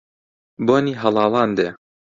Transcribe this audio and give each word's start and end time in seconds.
بۆنی 0.65 0.93
هەڵاڵان 1.01 1.49
دێ 1.57 1.69